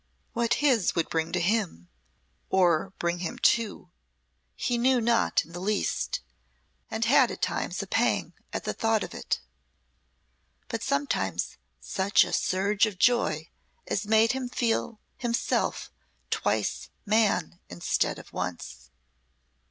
What 0.33 0.55
his 0.65 0.95
would 0.95 1.09
bring 1.09 1.31
to 1.31 1.39
him, 1.39 1.87
or 2.49 2.91
bring 2.97 3.19
him 3.19 3.37
to, 3.37 3.91
he 4.55 4.79
knew 4.79 4.99
not 4.99 5.45
in 5.45 5.51
the 5.51 5.59
least, 5.59 6.21
and 6.89 7.05
had 7.05 7.29
at 7.29 7.43
times 7.43 7.83
a 7.83 7.85
pang 7.85 8.33
at 8.51 8.63
thought 8.65 9.03
of 9.03 9.13
it, 9.13 9.41
but 10.69 10.81
sometimes 10.81 11.55
such 11.79 12.23
a 12.23 12.33
surge 12.33 12.87
of 12.87 12.97
joy 12.97 13.51
as 13.85 14.07
made 14.07 14.31
him 14.31 14.49
feel 14.49 14.99
himself 15.17 15.91
twice 16.31 16.89
man 17.05 17.59
instead 17.69 18.17
of 18.17 18.33
once. 18.33 18.89